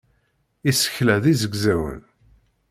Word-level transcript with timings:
Isekla 0.69 1.15
d 1.23 1.25
izegzawen. 1.33 2.01